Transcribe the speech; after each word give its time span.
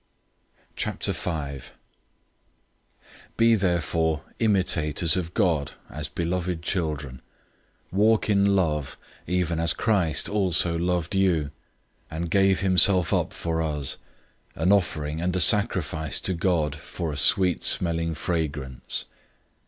005:001 0.77 1.63
Be 3.37 3.53
therefore 3.53 4.23
imitators 4.39 5.15
of 5.15 5.35
God, 5.35 5.73
as 5.91 6.09
beloved 6.09 6.63
children. 6.63 7.21
005:002 7.93 7.97
Walk 7.99 8.27
in 8.31 8.55
love, 8.55 8.97
even 9.27 9.59
as 9.59 9.73
Christ 9.75 10.27
also 10.27 10.75
loved 10.75 11.13
you, 11.13 11.51
and 12.09 12.31
gave 12.31 12.61
himself 12.61 13.13
up 13.13 13.31
for 13.31 13.61
us, 13.61 13.97
an 14.55 14.71
offering 14.71 15.21
and 15.21 15.35
a 15.35 15.39
sacrifice 15.39 16.19
to 16.21 16.33
God 16.33 16.75
for 16.75 17.11
a 17.11 17.15
sweet 17.15 17.63
smelling 17.63 18.15
fragrance. 18.15 19.05